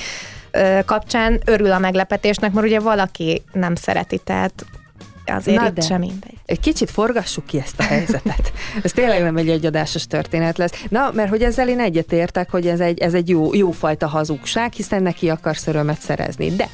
[0.85, 4.65] kapcsán örül a meglepetésnek, mert ugye valaki nem szereti, tehát
[5.27, 5.81] azért Na itt de.
[5.81, 6.35] sem mindegy.
[6.47, 8.53] Egy kicsit forgassuk ki ezt a helyzetet.
[8.83, 10.85] Ez tényleg nem egy egyadásos történet lesz.
[10.89, 14.73] Na, mert hogy ezzel én egyetértek, hogy ez egy, ez egy jó, jó fajta hazugság,
[14.73, 16.51] hiszen neki akarsz örömet szerezni.
[16.51, 16.69] De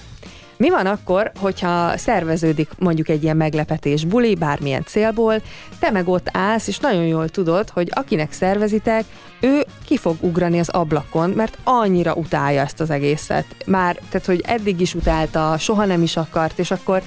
[0.57, 5.43] mi van akkor, hogyha szerveződik mondjuk egy ilyen meglepetés buli, bármilyen célból,
[5.79, 9.05] te meg ott állsz, és nagyon jól tudod, hogy akinek szervezitek,
[9.41, 13.45] ő ki fog ugrani az ablakon, mert annyira utálja ezt az egészet.
[13.67, 17.03] Már, tehát, hogy eddig is utálta, soha nem is akart, és akkor,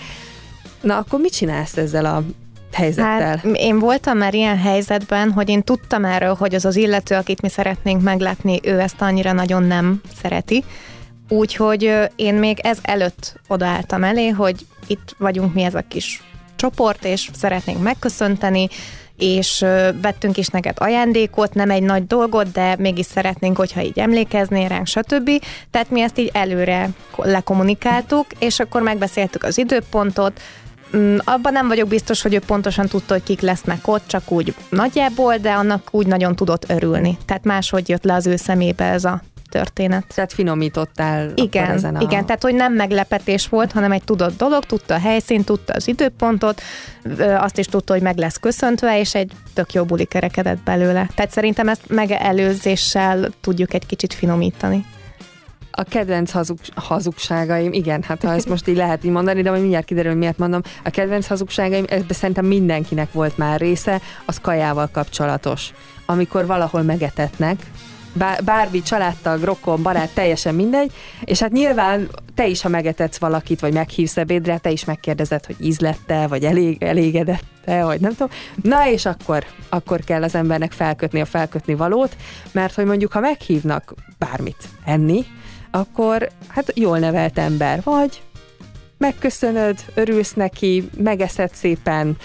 [0.81, 2.23] na akkor mit csinálsz ezzel a
[2.71, 3.37] helyzettel?
[3.37, 7.41] Hát én voltam már ilyen helyzetben, hogy én tudtam erről, hogy az az illető, akit
[7.41, 10.63] mi szeretnénk meglátni, ő ezt annyira nagyon nem szereti.
[11.29, 16.21] Úgyhogy én még ez előtt odaálltam elé, hogy itt vagyunk mi ez a kis
[16.55, 18.67] csoport, és szeretnénk megköszönteni,
[19.17, 19.65] és
[20.01, 24.87] vettünk is neked ajándékot, nem egy nagy dolgot, de mégis szeretnénk, hogyha így emlékeznél ránk,
[24.87, 25.29] stb.
[25.71, 30.41] Tehát mi ezt így előre ko- lekommunikáltuk, és akkor megbeszéltük az időpontot,
[30.95, 34.55] Mm, abban nem vagyok biztos, hogy ő pontosan tudta, hogy kik lesznek ott, csak úgy
[34.69, 37.17] nagyjából, de annak úgy nagyon tudott örülni.
[37.25, 40.05] Tehát máshogy jött le az ő szemébe ez a történet.
[40.15, 42.01] Tehát finomítottál Igen, ezen a...
[42.01, 45.87] igen, tehát hogy nem meglepetés volt, hanem egy tudott dolog, tudta a helyszínt, tudta az
[45.87, 46.61] időpontot,
[47.37, 51.09] azt is tudta, hogy meg lesz köszöntve, és egy tök jó buli kerekedett belőle.
[51.15, 54.85] Tehát szerintem ezt megelőzéssel tudjuk egy kicsit finomítani.
[55.71, 59.61] A kedvenc hazug, hazugságaim, igen, hát ha ezt most így lehet így mondani, de majd
[59.61, 60.61] mindjárt kiderül, hogy miért mondom.
[60.83, 65.73] A kedvenc hazugságaim, ebben szerintem mindenkinek volt már része, az kajával kapcsolatos.
[66.05, 67.59] Amikor valahol megetetnek,
[68.43, 70.91] bármi családtag, rokon, barát, teljesen mindegy,
[71.23, 75.55] és hát nyilván te is, ha megetetsz valakit, vagy meghívsz ebédre, te is megkérdezed, hogy
[75.59, 78.29] ízlette, vagy elég, elégedette, vagy nem tudom.
[78.61, 82.15] Na és akkor, akkor kell az embernek felkötni a felkötni valót,
[82.51, 85.25] mert hogy mondjuk, ha meghívnak bármit enni,
[85.71, 88.21] akkor hát jól nevelt ember vagy,
[88.97, 92.17] megköszönöd, örülsz neki, megeszed szépen,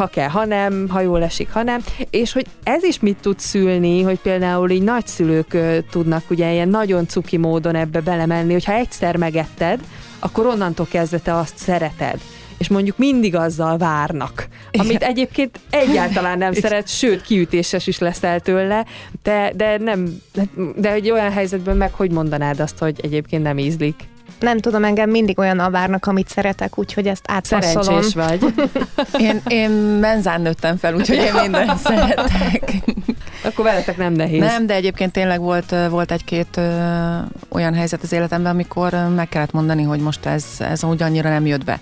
[0.00, 3.38] ha kell, ha nem, ha jól esik, ha nem, és hogy ez is mit tud
[3.38, 5.56] szülni, hogy például így nagyszülők
[5.90, 9.80] tudnak ugye ilyen nagyon cuki módon ebbe belemenni, hogyha egyszer megetted,
[10.18, 12.20] akkor onnantól kezdve te azt szereted.
[12.58, 18.86] És mondjuk mindig azzal várnak, amit egyébként egyáltalán nem szeret, sőt, kiütéses is leszel tőle,
[19.22, 20.20] de, de nem,
[20.76, 23.94] de egy olyan helyzetben meg hogy mondanád azt, hogy egyébként nem ízlik?
[24.40, 28.02] Nem tudom, engem mindig olyan avárnak, amit szeretek, úgyhogy ezt átpasszolom.
[28.02, 28.54] Szerencsés vagy.
[29.26, 32.74] Én, én menzán nőttem fel, úgyhogy én mindent szeretek.
[33.44, 34.40] Akkor veletek nem nehéz.
[34.40, 36.70] Nem, de egyébként tényleg volt, volt egy-két ö,
[37.48, 41.46] olyan helyzet az életemben, amikor meg kellett mondani, hogy most ez, ez úgy annyira nem
[41.46, 41.80] jött be.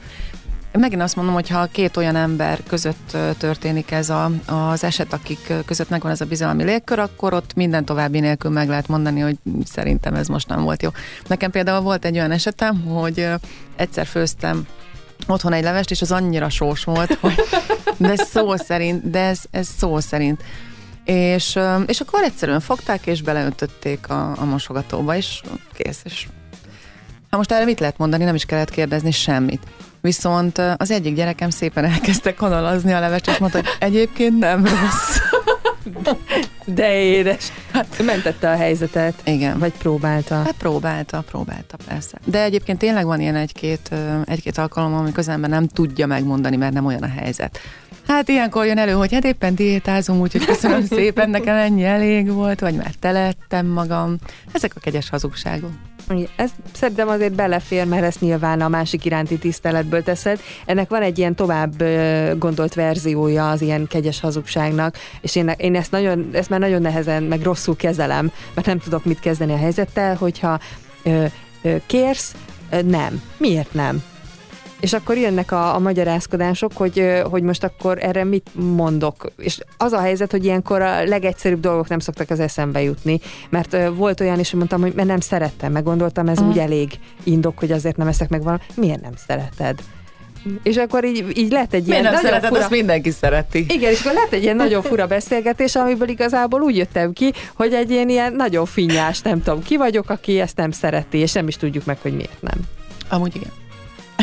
[0.81, 5.53] Megint azt mondom, hogy ha két olyan ember között történik ez a, az eset, akik
[5.65, 9.37] között megvan ez a bizalmi légkör, akkor ott minden további nélkül meg lehet mondani, hogy
[9.65, 10.91] szerintem ez most nem volt jó.
[11.27, 13.29] Nekem például volt egy olyan esetem, hogy
[13.77, 14.67] egyszer főztem
[15.27, 17.35] otthon egy levest, és az annyira sós volt, hogy
[17.97, 20.43] de szó szerint, de ez, ez szó szerint.
[21.05, 25.41] És, és akkor egyszerűen fogták, és beleöntötték a, a mosogatóba, és
[25.73, 26.01] kész.
[26.05, 26.29] És...
[27.31, 28.25] Hát most erre mit lehet mondani?
[28.25, 29.63] Nem is kellett kérdezni semmit.
[30.01, 35.19] Viszont az egyik gyerekem szépen elkezdte kanalazni a levest, és mondta, hogy egyébként nem rossz.
[36.65, 37.53] De édes.
[37.73, 39.15] Hát, mentette a helyzetet.
[39.25, 39.59] Igen.
[39.59, 40.35] Vagy próbálta.
[40.35, 42.19] Hát próbálta, próbálta, persze.
[42.25, 43.91] De egyébként tényleg van ilyen egy-két,
[44.25, 47.59] egy-két alkalom, amikor az ember nem tudja megmondani, mert nem olyan a helyzet.
[48.07, 52.61] Hát ilyenkor jön elő, hogy hát éppen diétázom, úgyhogy köszönöm szépen, nekem ennyi elég volt,
[52.61, 54.17] vagy már telettem magam.
[54.53, 55.71] Ezek a kegyes hazugságok.
[56.37, 60.41] Ez szerintem azért belefér, mert ezt nyilván a másik iránti tiszteletből teszed.
[60.67, 61.85] Ennek van egy ilyen tovább
[62.39, 67.23] gondolt verziója az ilyen kegyes hazugságnak, és én, én ezt, nagyon, ezt már nagyon nehezen,
[67.23, 70.61] meg rosszul kezelem, mert nem tudok mit kezdeni a helyzettel, hogyha
[71.03, 71.25] ö,
[71.63, 72.35] ö, kérsz,
[72.71, 73.23] ö, nem.
[73.37, 74.03] Miért nem?
[74.81, 79.31] És akkor jönnek a, a magyarázkodások, hogy, hogy most akkor erre mit mondok.
[79.37, 83.77] És az a helyzet, hogy ilyenkor a legegyszerűbb dolgok nem szoktak az eszembe jutni, mert
[83.95, 86.49] volt olyan is, hogy mondtam, hogy mert nem szerettem, meg gondoltam, ez Mhm.
[86.49, 88.61] úgy elég indok, hogy azért nem eszek meg valami.
[88.75, 89.79] Miért nem szereted?
[90.63, 92.61] És akkor így, így lett egy Miért ilyen nem nagyon szereted, fura...
[92.61, 93.67] azt mindenki szereti.
[93.69, 97.73] Igen, és akkor lett egy ilyen nagyon fura beszélgetés, amiből igazából úgy jöttem ki, hogy
[97.73, 101.49] egy ilyen, ilyen nagyon finnyás, nem tudom, ki vagyok, aki ezt nem szereti, és nem
[101.49, 102.61] is tudjuk meg, hogy miért nem.
[103.09, 103.51] Amúgy igen.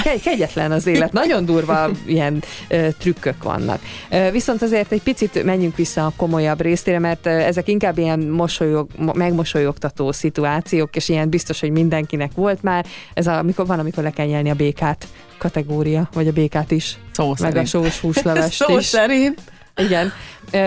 [0.03, 3.79] Kegy- Kegyetlen az élet, nagyon durva ilyen ö, trükkök vannak.
[4.09, 8.19] Ö, viszont azért egy picit menjünk vissza a komolyabb részére, mert ö, ezek inkább ilyen
[8.19, 12.85] mosolyog, mo- megmosolyogtató szituációk, és ilyen biztos, hogy mindenkinek volt már.
[13.13, 16.97] Ez a, amikor van, amikor le kell nyelni a békát kategória, vagy a békát is,
[17.11, 17.57] Szó meg szerint.
[17.57, 18.85] a sós húslevest Szó is.
[18.85, 19.41] szerint.
[19.75, 20.11] Igen,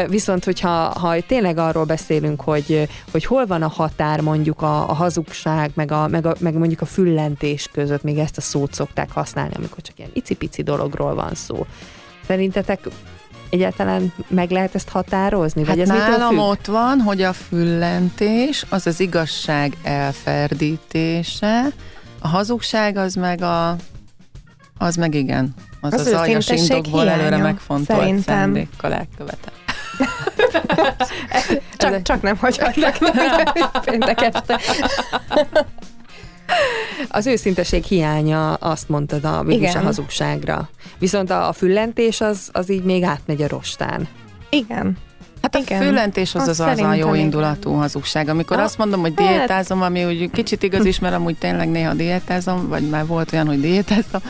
[0.09, 0.69] viszont hogyha
[0.99, 5.93] ha tényleg arról beszélünk, hogy, hogy hol van a határ mondjuk a, a hazugság, meg,
[5.93, 9.81] a, meg, a, meg mondjuk a füllentés között, még ezt a szót szokták használni, amikor
[9.83, 11.67] csak ilyen icipici dologról van szó.
[12.27, 12.81] Szerintetek
[13.51, 15.65] egyáltalán meg lehet ezt határozni?
[15.65, 16.39] Hát vagy ez nálam függ?
[16.39, 21.67] ott van, hogy a füllentés az az igazság elferdítése,
[22.19, 23.77] a hazugság az meg a
[24.79, 25.55] az meg igen.
[25.81, 28.23] Az az, az aljas indokból előre megfontolt szerintem.
[28.23, 29.53] szándékkal elkövetett.
[31.77, 32.99] csak, csak nem hagyhatnak
[33.85, 34.61] péntek este.
[37.09, 39.77] Az őszinteség hiánya, azt mondtad a, Igen.
[39.77, 40.69] a hazugságra.
[40.99, 44.09] Viszont a, a füllentés az, az így még átmegy a rostán.
[44.51, 44.97] Igen.
[45.53, 45.83] Hát a Igen.
[45.83, 48.29] füllentés az az, az a jó indulatú hazugság.
[48.29, 51.69] Amikor a, azt mondom, hogy hát- diétázom, ami úgy kicsit igaz is, mert amúgy tényleg
[51.71, 54.21] néha diétázom, vagy már volt olyan, hogy diétáztam.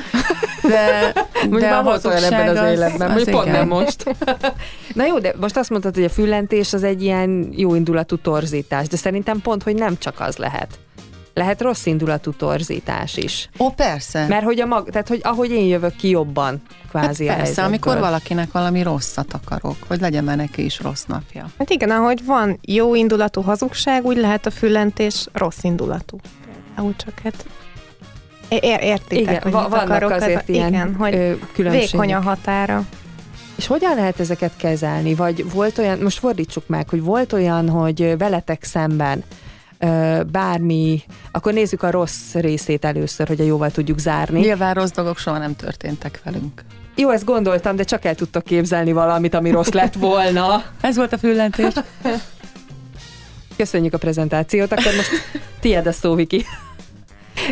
[0.62, 1.12] De,
[1.50, 4.04] de a volt olyan ebben az, az életben, hogy pont nem most.
[4.94, 8.88] Na jó, de most azt mondtad, hogy a füllentés az egy ilyen jó indulatú torzítás,
[8.88, 10.78] de szerintem pont, hogy nem csak az lehet
[11.38, 13.48] lehet rossz indulatú torzítás is.
[13.58, 14.26] Ó, persze.
[14.26, 17.98] Mert hogy, a mag, tehát, hogy ahogy én jövök ki jobban, kvázi hát persze, amikor
[17.98, 21.50] valakinek valami rosszat akarok, hogy legyen már neki is rossz napja.
[21.58, 26.18] Hát igen, ahogy van jó indulatú hazugság, úgy lehet a füllentés rossz indulatú.
[26.78, 27.44] Úgy csak hát
[28.48, 32.84] Ér, értitek, igen, hogy vannak akarok, azért ez, ilyen igen, hogy vékony a határa.
[33.56, 35.14] És hogyan lehet ezeket kezelni?
[35.14, 39.24] Vagy volt olyan, most fordítsuk meg, hogy volt olyan, hogy veletek szemben
[40.30, 44.40] bármi, akkor nézzük a rossz részét először, hogy a jóval tudjuk zárni.
[44.40, 46.64] Nyilván rossz dolgok soha nem történtek velünk.
[46.94, 50.62] Jó, ezt gondoltam, de csak el tudtok képzelni valamit, ami rossz lett volna.
[50.80, 51.72] Ez volt a füllentés.
[53.56, 55.10] Köszönjük a prezentációt, akkor most
[55.60, 56.44] tiéd a szó, Viki.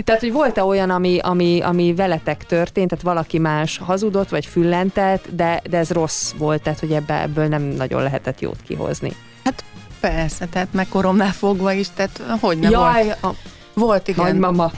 [0.04, 5.26] Tehát, hogy volt-e olyan, ami, ami, ami veletek történt, tehát valaki más hazudott, vagy füllentett,
[5.30, 9.12] de, de ez rossz volt, tehát, hogy ebbe, ebből nem nagyon lehetett jót kihozni.
[10.00, 13.22] Hát persze, tehát meg koromnál fogva is, tehát hogy nem Jaj, volt.
[13.22, 13.34] A...
[13.74, 14.24] Volt, igen.
[14.24, 14.70] Nagymama.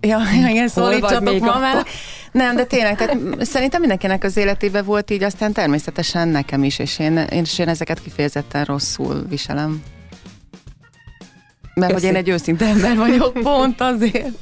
[0.00, 1.88] Ja, igen, szólítsatok mamának.
[2.32, 6.98] Nem, de tényleg, tehát szerintem mindenkinek az életében volt így, aztán természetesen nekem is, és
[6.98, 9.82] én, én, és én ezeket kifejezetten rosszul viselem.
[11.74, 12.06] Mert Köszi.
[12.06, 14.38] hogy én egy őszinte ember vagyok, pont azért.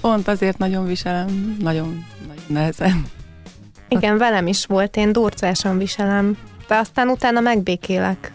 [0.00, 3.06] Pont azért nagyon viselem, nagyon, nagyon nehezen.
[3.88, 6.36] Igen, velem is volt, én durcásan viselem,
[6.68, 8.32] de aztán utána megbékélek.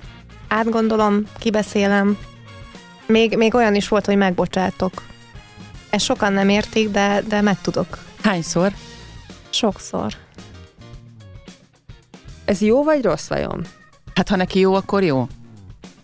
[0.50, 2.18] Átgondolom, kibeszélem.
[3.06, 5.04] Még, még olyan is volt, hogy megbocsátok.
[5.90, 7.98] Ezt sokan nem értik, de, de meg tudok.
[8.24, 8.72] Hányszor?
[9.50, 10.14] Sokszor.
[12.46, 13.66] Ez jó vagy rossz vajon?
[14.16, 15.28] Hát ha neki jó, akkor jó.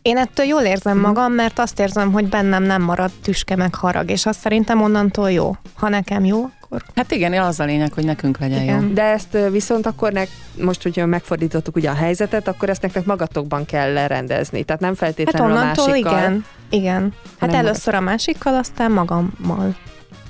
[0.01, 1.05] Én ettől jól érzem mhm.
[1.05, 5.31] magam, mert azt érzem, hogy bennem nem marad tüske meg harag, és azt szerintem onnantól
[5.31, 5.55] jó.
[5.75, 6.93] Ha nekem jó, akkor...
[6.95, 8.81] Hát igen, az a lényeg, hogy nekünk legyen igen.
[8.81, 8.93] jó.
[8.93, 10.29] De ezt viszont akkor nek,
[10.61, 14.63] most, hogyha megfordítottuk ugye a helyzetet, akkor ezt nektek magatokban kell lerendezni.
[14.63, 16.17] Tehát nem feltétlenül hát a másikkal.
[16.17, 17.13] igen, igen.
[17.39, 19.75] Hát először a másikkal, aztán magammal.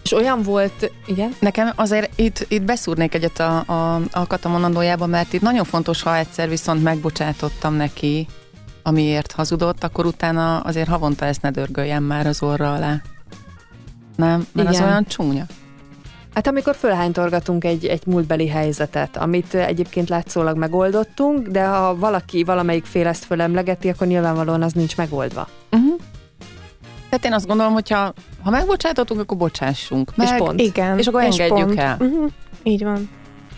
[0.03, 1.35] És olyan volt, igen?
[1.39, 6.01] Nekem azért itt, itt beszúrnék egyet a, a, a Kata mondandójába, mert itt nagyon fontos,
[6.01, 8.27] ha egyszer viszont megbocsátottam neki,
[8.83, 13.01] amiért hazudott, akkor utána azért havonta ezt ne dörgöljem már az orra alá.
[14.15, 14.47] Nem?
[14.51, 14.81] Mert Igen.
[14.81, 15.45] az olyan csúnya.
[16.35, 22.85] Hát amikor fölhánytorgatunk egy, egy múltbeli helyzetet, amit egyébként látszólag megoldottunk, de ha valaki, valamelyik
[22.85, 25.47] fél ezt fölemlegeti, akkor nyilvánvalóan az nincs megoldva.
[25.71, 25.99] Uh-huh.
[27.09, 30.15] Tehát én azt gondolom, hogy ha, ha megbocsátottunk, akkor bocsássunk.
[30.15, 30.61] Meg, és pont.
[30.61, 30.97] Igen.
[30.97, 31.79] És akkor és engedjük pont.
[31.79, 31.97] el.
[31.99, 32.31] Uh-huh.
[32.63, 33.09] Így van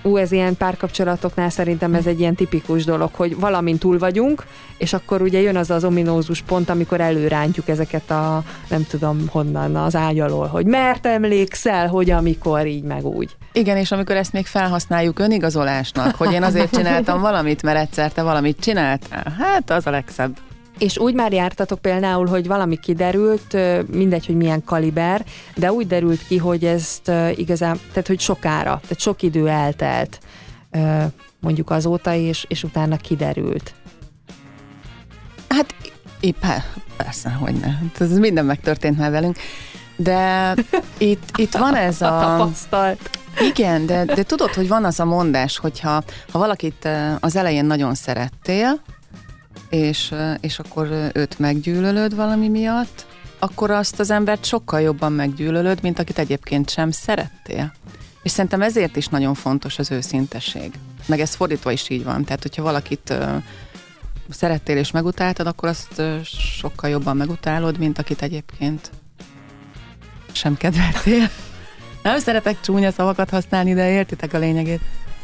[0.07, 4.45] ú, ez ilyen párkapcsolatoknál szerintem ez egy ilyen tipikus dolog, hogy valamint túl vagyunk,
[4.77, 9.75] és akkor ugye jön az az ominózus pont, amikor előrántjuk ezeket a, nem tudom honnan,
[9.75, 13.35] az ágy hogy mert emlékszel, hogy amikor így meg úgy.
[13.51, 18.21] Igen, és amikor ezt még felhasználjuk önigazolásnak, hogy én azért csináltam valamit, mert egyszer te
[18.21, 20.37] valamit csináltál, hát az a legszebb.
[20.77, 23.57] És úgy már jártatok például, hogy valami kiderült,
[23.91, 28.99] mindegy, hogy milyen kaliber, de úgy derült ki, hogy ezt igazán, tehát hogy sokára, tehát
[28.99, 30.19] sok idő eltelt
[31.39, 33.73] mondjuk azóta, és, és utána kiderült.
[35.49, 35.75] Hát
[36.19, 36.43] épp,
[36.97, 37.73] persze, hogy ne.
[37.99, 39.37] Ez minden megtörtént már velünk.
[39.95, 40.53] De
[40.97, 42.19] itt, itt van ez a...
[42.19, 43.09] Tapasztalt.
[43.39, 47.95] Igen, de, de tudod, hogy van az a mondás, hogyha ha valakit az elején nagyon
[47.95, 48.81] szerettél,
[49.69, 53.05] és, és akkor őt meggyűlölöd valami miatt,
[53.39, 57.73] akkor azt az embert sokkal jobban meggyűlölöd, mint akit egyébként sem szerettél.
[58.23, 60.71] És szerintem ezért is nagyon fontos az őszintesség.
[61.05, 62.23] Meg ez fordítva is így van.
[62.23, 63.13] Tehát, hogyha valakit
[64.29, 66.01] szerettél és megutáltad, akkor azt
[66.59, 68.91] sokkal jobban megutálod, mint akit egyébként
[70.31, 71.29] sem kedveltél.
[72.03, 74.81] Nem szeretek csúnya szavakat használni, de értitek a lényegét.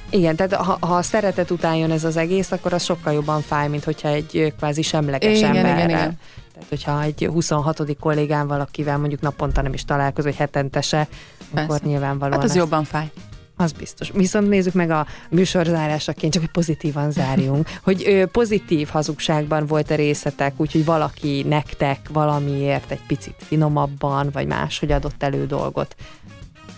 [0.09, 3.41] Igen, tehát ha, ha a szeretet után jön ez az egész, akkor az sokkal jobban
[3.41, 5.89] fáj, mint hogyha egy kvázi semleges Igen, igen, emberrel.
[5.89, 6.19] igen.
[6.53, 7.95] Tehát, hogyha egy 26.
[7.99, 11.07] kollégám valakivel mondjuk naponta nem is találkozó, vagy hetente se,
[11.51, 11.85] akkor Persze.
[11.85, 13.11] nyilvánvalóan Hát az ez- jobban fáj.
[13.57, 14.11] az biztos.
[14.13, 20.53] Viszont nézzük meg a műsorzárásaként, csak hogy pozitívan zárjunk, hogy ö, pozitív hazugságban volt-e részletek,
[20.57, 25.95] úgyhogy valaki nektek valamiért egy picit finomabban, vagy máshogy adott elő dolgot.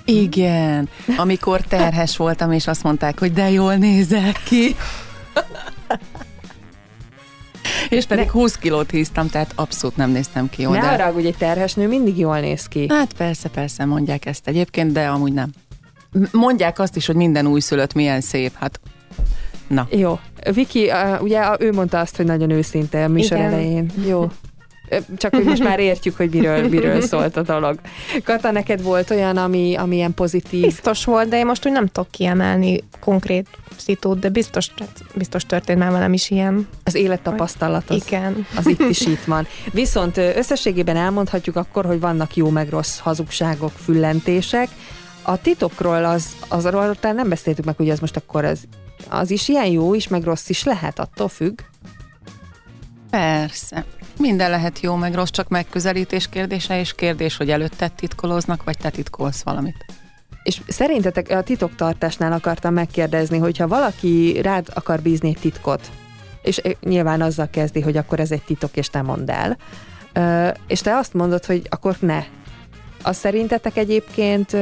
[0.06, 4.70] Igen, amikor terhes voltam, és azt mondták, hogy de jól nézek ki.
[7.90, 10.78] és pedig 20 kilót híztam, tehát abszolút nem néztem ki jól.
[10.78, 12.86] ne hogy egy terhes nő mindig jól néz ki.
[12.90, 15.50] Hát persze, persze, mondják ezt egyébként, de amúgy nem.
[16.32, 18.80] Mondják azt is, hogy minden újszülött milyen szép, hát
[19.68, 19.88] na.
[19.92, 20.20] Jó.
[20.54, 23.52] Viki, ugye ő mondta azt, hogy nagyon őszinte a műsor Igen.
[23.52, 23.92] elején.
[24.08, 24.32] Jó.
[25.18, 27.80] Csak hogy most már értjük, hogy miről, miről szólt a dolog.
[28.24, 30.62] Kata, neked volt olyan, ami, ami ilyen pozitív?
[30.62, 34.70] Biztos volt, de én most úgy nem tudok kiemelni konkrét szitút, de biztos,
[35.14, 36.68] biztos történt már velem is ilyen.
[36.84, 38.46] Az élettapasztalat az, Igen.
[38.56, 39.48] az itt is itt van.
[39.72, 44.70] Viszont összességében elmondhatjuk akkor, hogy vannak jó meg rossz hazugságok, füllentések.
[45.22, 48.60] A titokról az, az arról talán nem beszéltük meg, hogy az most akkor az,
[49.10, 51.60] az is ilyen jó is, meg rossz is lehet, attól függ.
[53.16, 53.86] Persze.
[54.20, 58.90] Minden lehet jó, meg rossz, csak megközelítés kérdése, és kérdés, hogy előtte titkolóznak, vagy te
[58.90, 59.86] titkolsz valamit.
[60.44, 65.92] És szerintetek a titoktartásnál akartam megkérdezni, hogyha valaki rád akar bízni egy titkot,
[66.42, 69.58] és eh, nyilván azzal kezdi, hogy akkor ez egy titok, és te mondd el,
[70.68, 72.24] és te azt mondod, hogy akkor ne.
[73.04, 74.58] Az szerintetek egyébként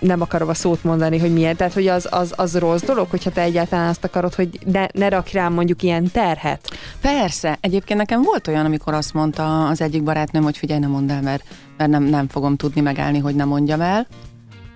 [0.00, 3.30] nem akarom a szót mondani, hogy milyen, tehát hogy az, az, az rossz dolog, hogyha
[3.30, 6.70] te egyáltalán azt akarod, hogy ne, ne rakj rám mondjuk ilyen terhet.
[7.00, 7.58] Persze.
[7.60, 11.22] Egyébként nekem volt olyan, amikor azt mondta az egyik barátnőm, hogy figyelj, nem mondd el,
[11.22, 11.44] mert,
[11.76, 14.06] mert nem, nem fogom tudni megállni, hogy nem mondjam el,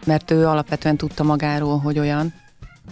[0.06, 2.34] mert ő alapvetően tudta magáról, hogy olyan.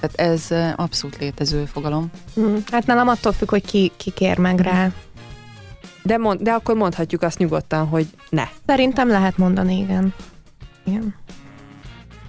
[0.01, 2.11] Tehát ez abszolút létező fogalom.
[2.41, 4.91] Mm, Hát nálam attól függ, hogy ki, ki kér meg rá.
[6.03, 8.45] De, mond, de akkor mondhatjuk azt nyugodtan, hogy ne.
[8.67, 10.15] Szerintem lehet mondani, igen.
[10.85, 11.15] Igen.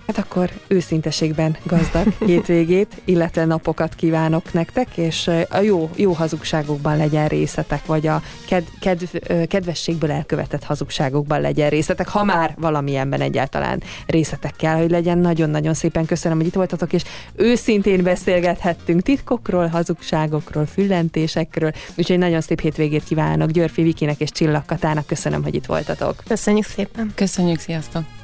[0.07, 7.27] Hát akkor őszinteségben gazdag hétvégét, illetve napokat kívánok nektek, és a jó, jó hazugságokban legyen
[7.27, 9.15] részletek, vagy a ked, kedv,
[9.47, 15.17] kedvességből elkövetett hazugságokban legyen részletek, ha már valamilyenben egyáltalán részletek kell, hogy legyen.
[15.17, 17.03] Nagyon-nagyon szépen köszönöm, hogy itt voltatok, és
[17.35, 25.05] őszintén beszélgethettünk titkokról, hazugságokról, füllentésekről, úgyhogy nagyon szép hétvégét kívánok Györfi Vikinek és Csillag Katának.
[25.05, 26.23] Köszönöm, hogy itt voltatok.
[26.27, 27.11] Köszönjük szépen.
[27.15, 28.22] Köszönjük, sziasztok!